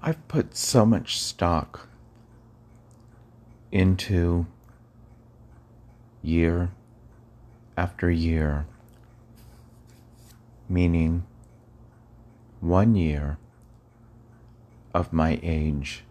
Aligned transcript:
I've 0.00 0.26
put 0.28 0.56
so 0.56 0.86
much 0.86 1.20
stock 1.20 1.88
into 3.72 4.46
year 6.22 6.70
after 7.76 8.10
year, 8.10 8.66
meaning 10.68 11.24
one 12.60 12.94
year 12.94 13.38
of 14.94 15.12
my 15.12 15.40
age 15.42 16.04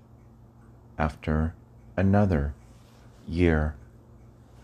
after 0.97 1.53
another 1.95 2.53
year 3.25 3.75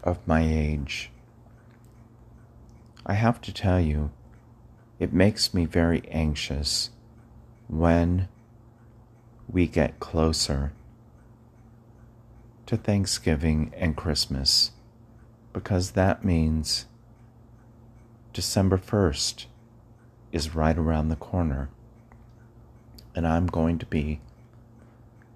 of 0.04 0.20
my 0.28 0.42
age. 0.42 1.12
I 3.06 3.14
have 3.14 3.40
to 3.42 3.54
tell 3.54 3.80
you, 3.80 4.12
it 5.00 5.14
makes 5.14 5.54
me 5.54 5.66
very 5.66 6.08
anxious 6.10 6.90
when 7.68 8.28
we 9.50 9.68
get 9.68 10.00
closer 10.00 10.74
to 12.66 12.78
Thanksgiving 12.78 13.72
and 13.76 13.96
Christmas 13.96 14.72
because 15.52 15.92
that 15.92 16.26
means 16.26 16.86
December 18.32 18.78
1st 18.78 19.46
is 20.32 20.56
right 20.56 20.78
around 20.78 21.10
the 21.10 21.16
corner 21.16 21.70
and 23.16 23.28
I'm 23.28 23.48
going 23.48 23.78
to 23.80 23.86
be 23.86 24.22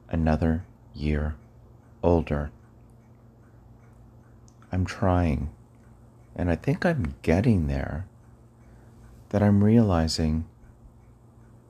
another 0.09 0.65
year 0.95 1.35
older. 2.01 2.51
I'm 4.71 4.85
trying, 4.85 5.49
and 6.35 6.49
I 6.49 6.55
think 6.55 6.85
I'm 6.85 7.15
getting 7.21 7.67
there, 7.67 8.05
that 9.29 9.43
I'm 9.43 9.63
realizing 9.63 10.45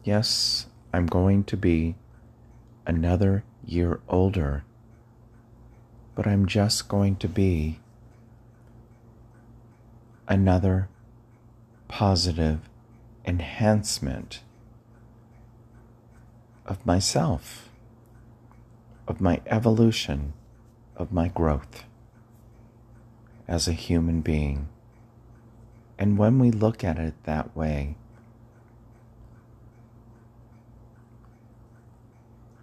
yes, 0.03 0.67
I'm 0.93 1.05
going 1.05 1.43
to 1.45 1.57
be 1.57 1.95
another 2.87 3.43
year 3.65 3.99
older, 4.07 4.63
but 6.15 6.25
I'm 6.25 6.45
just 6.47 6.87
going 6.87 7.17
to 7.17 7.27
be 7.27 7.79
another 10.27 10.87
positive 11.89 12.61
enhancement 13.25 14.41
of 16.65 16.83
myself, 16.85 17.69
of 19.07 19.19
my 19.19 19.41
evolution, 19.47 20.33
of 20.95 21.11
my 21.11 21.27
growth 21.27 21.83
as 23.47 23.67
a 23.67 23.73
human 23.73 24.21
being. 24.21 24.69
And 25.99 26.17
when 26.17 26.39
we 26.39 26.51
look 26.51 26.83
at 26.83 26.97
it 26.97 27.15
that 27.23 27.55
way, 27.55 27.95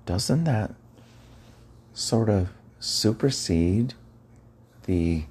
doesn't 0.06 0.44
that 0.44 0.74
sort 1.92 2.28
of 2.28 2.48
supersede 2.78 3.94
the 4.86 5.24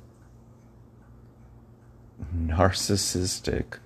narcissistic, 2.35 3.77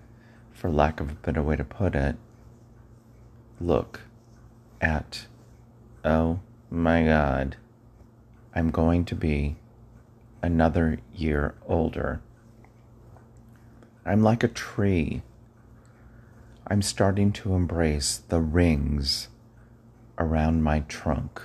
for 0.53 0.69
lack 0.69 0.99
of 0.99 1.11
a 1.11 1.15
better 1.15 1.41
way 1.41 1.55
to 1.55 1.63
put 1.63 1.95
it, 1.95 2.15
look 3.59 4.01
at, 4.79 5.25
oh 6.05 6.39
my 6.69 7.03
God, 7.03 7.57
I'm 8.55 8.71
going 8.71 9.05
to 9.05 9.15
be 9.15 9.57
another 10.41 10.99
year 11.13 11.55
older. 11.67 12.21
I'm 14.05 14.23
like 14.23 14.43
a 14.43 14.47
tree. 14.47 15.21
I'm 16.67 16.81
starting 16.81 17.31
to 17.33 17.53
embrace 17.53 18.21
the 18.29 18.39
rings 18.39 19.27
around 20.17 20.63
my 20.63 20.79
trunk 20.81 21.41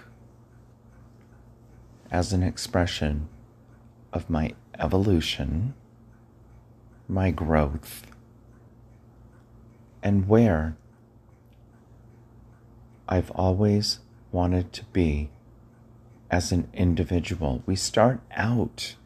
as 2.11 2.33
an 2.33 2.42
expression 2.42 3.28
of 4.12 4.28
my 4.28 4.53
evolution, 4.78 5.75
my 7.09 7.31
growth, 7.31 8.03
and 10.03 10.28
where 10.28 10.77
I've 13.09 13.31
always 13.32 14.00
wanted 14.31 14.72
to 14.75 14.84
be 14.87 15.31
as 16.31 16.50
an 16.53 16.69
individual. 16.72 17.62
We 17.66 17.77
start 17.77 18.21
out 18.34 18.97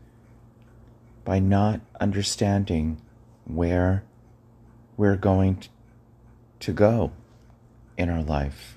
by 1.25 1.41
not 1.41 1.81
understanding 2.00 3.00
where 3.44 4.05
we're 4.97 5.16
going 5.16 5.65
to 6.60 6.72
go 6.72 7.12
in 7.97 8.09
our 8.09 8.22
life. 8.22 8.75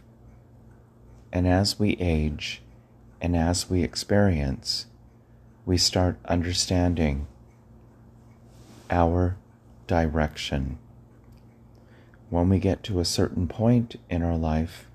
And 1.32 1.48
as 1.48 1.78
we 1.78 1.92
age 2.00 2.62
and 3.22 3.36
as 3.36 3.70
we 3.70 3.84
experience, 3.84 4.88
we 5.66 5.78
start 5.78 6.18
understanding 6.26 7.28
our 8.90 9.38
direction. 9.88 10.80
When 12.30 12.50
we 12.50 12.60
get 12.60 12.84
to 12.84 13.00
a 13.00 13.06
certain 13.06 13.48
point 13.48 13.96
in 14.10 14.24
our 14.24 14.38
life, 14.38 14.88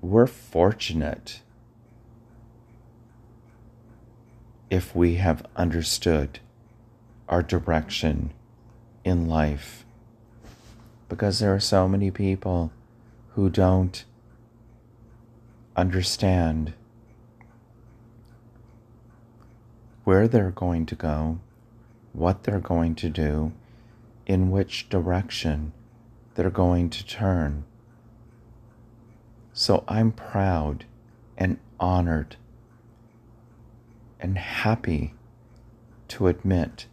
we're 0.00 0.26
fortunate 0.26 1.40
if 4.70 4.94
we 4.94 5.16
have 5.16 5.46
understood 5.56 6.40
our 7.28 7.42
direction 7.42 8.32
in 9.04 9.28
life 9.28 9.84
because 11.08 11.38
there 11.38 11.54
are 11.54 11.60
so 11.60 11.88
many 11.88 12.10
people 12.10 12.72
who 13.36 13.50
don't 13.50 14.06
understand 15.76 16.72
where 20.04 20.26
they're 20.26 20.50
going 20.50 20.86
to 20.86 20.94
go, 20.94 21.38
what 22.14 22.44
they're 22.44 22.58
going 22.58 22.94
to 22.94 23.10
do, 23.10 23.52
in 24.24 24.50
which 24.50 24.88
direction 24.88 25.70
they're 26.34 26.48
going 26.48 26.88
to 26.88 27.04
turn. 27.04 27.62
So 29.52 29.84
I'm 29.86 30.12
proud 30.12 30.86
and 31.36 31.58
honored 31.78 32.36
and 34.18 34.38
happy 34.38 35.12
to 36.08 36.26
admit 36.26 36.86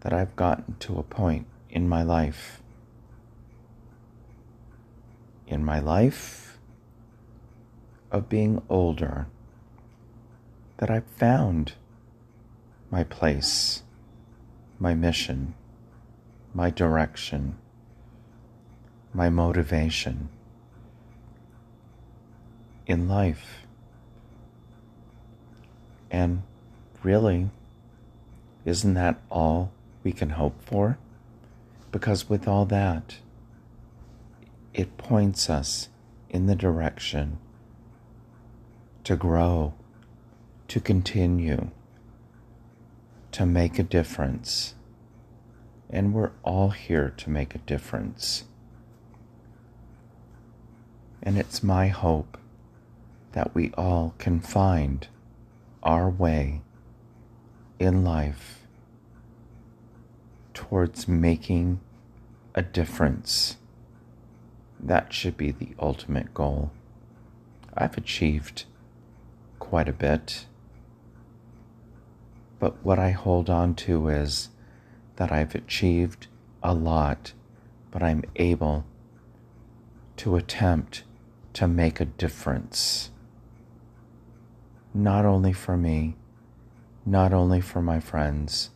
that 0.00 0.14
I've 0.14 0.36
gotten 0.36 0.76
to 0.78 0.98
a 0.98 1.02
point 1.02 1.46
in 1.68 1.86
my 1.86 2.02
life. 2.02 2.62
In 5.46 5.64
my 5.64 5.78
life 5.78 6.58
of 8.10 8.28
being 8.28 8.62
older, 8.68 9.26
that 10.78 10.90
I've 10.90 11.06
found 11.06 11.74
my 12.90 13.04
place, 13.04 13.82
my 14.78 14.94
mission, 14.94 15.54
my 16.52 16.70
direction, 16.70 17.56
my 19.12 19.30
motivation 19.30 20.28
in 22.86 23.08
life. 23.08 23.66
And 26.10 26.42
really, 27.02 27.50
isn't 28.64 28.94
that 28.94 29.20
all 29.30 29.72
we 30.02 30.12
can 30.12 30.30
hope 30.30 30.60
for? 30.62 30.98
Because 31.90 32.28
with 32.28 32.46
all 32.46 32.64
that, 32.66 33.16
it 34.76 34.98
points 34.98 35.48
us 35.48 35.88
in 36.28 36.46
the 36.46 36.54
direction 36.54 37.38
to 39.04 39.16
grow, 39.16 39.72
to 40.68 40.78
continue, 40.78 41.70
to 43.32 43.46
make 43.46 43.78
a 43.78 43.82
difference. 43.82 44.74
And 45.88 46.12
we're 46.12 46.32
all 46.42 46.70
here 46.70 47.08
to 47.16 47.30
make 47.30 47.54
a 47.54 47.58
difference. 47.58 48.44
And 51.22 51.38
it's 51.38 51.62
my 51.62 51.88
hope 51.88 52.36
that 53.32 53.54
we 53.54 53.72
all 53.78 54.14
can 54.18 54.40
find 54.40 55.08
our 55.82 56.10
way 56.10 56.60
in 57.78 58.04
life 58.04 58.66
towards 60.52 61.08
making 61.08 61.80
a 62.54 62.60
difference. 62.60 63.56
That 64.80 65.12
should 65.12 65.36
be 65.36 65.50
the 65.50 65.70
ultimate 65.78 66.34
goal. 66.34 66.70
I've 67.74 67.96
achieved 67.96 68.64
quite 69.58 69.88
a 69.88 69.92
bit, 69.92 70.46
but 72.58 72.84
what 72.84 72.98
I 72.98 73.10
hold 73.10 73.50
on 73.50 73.74
to 73.74 74.08
is 74.08 74.50
that 75.16 75.32
I've 75.32 75.54
achieved 75.54 76.26
a 76.62 76.74
lot, 76.74 77.32
but 77.90 78.02
I'm 78.02 78.24
able 78.36 78.84
to 80.18 80.36
attempt 80.36 81.04
to 81.54 81.66
make 81.66 82.00
a 82.00 82.04
difference 82.04 83.10
not 84.96 85.26
only 85.26 85.52
for 85.52 85.76
me, 85.76 86.16
not 87.04 87.32
only 87.32 87.60
for 87.60 87.82
my 87.82 88.00
friends, 88.00 88.70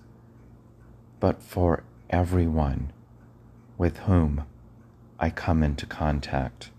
but 1.19 1.43
for 1.43 1.83
everyone 2.11 2.93
with 3.79 3.97
whom 4.01 4.45
I 5.21 5.31
come 5.31 5.63
into 5.63 5.87
contact. 5.87 6.71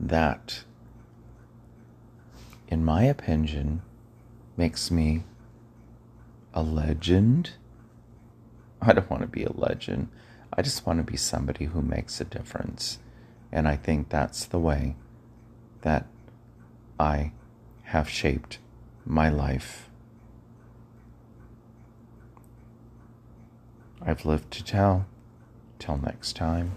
that, 0.00 0.64
in 2.68 2.84
my 2.84 3.02
opinion, 3.04 3.82
makes 4.56 4.90
me 4.90 5.24
a 6.54 6.62
legend. 6.62 7.52
I 8.80 8.92
don't 8.92 9.10
want 9.10 9.22
to 9.22 9.28
be 9.28 9.44
a 9.44 9.52
legend. 9.52 10.08
I 10.52 10.62
just 10.62 10.86
want 10.86 10.98
to 10.98 11.04
be 11.10 11.16
somebody 11.16 11.66
who 11.66 11.82
makes 11.82 12.20
a 12.20 12.24
difference. 12.24 12.98
And 13.50 13.66
I 13.66 13.76
think 13.76 14.08
that's 14.08 14.44
the 14.44 14.58
way 14.58 14.96
that 15.82 16.06
I 16.98 17.32
have 17.84 18.08
shaped 18.08 18.58
my 19.04 19.28
life. 19.28 19.88
I've 24.00 24.24
lived 24.24 24.50
to 24.52 24.64
tell. 24.64 25.06
Till 25.78 25.98
next 25.98 26.34
time. 26.34 26.72